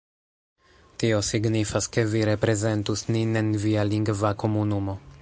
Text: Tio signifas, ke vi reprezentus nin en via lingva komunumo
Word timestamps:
Tio 1.03 1.19
signifas, 1.27 1.89
ke 1.97 2.07
vi 2.15 2.25
reprezentus 2.31 3.07
nin 3.17 3.41
en 3.43 3.55
via 3.67 3.89
lingva 3.93 4.35
komunumo 4.47 4.99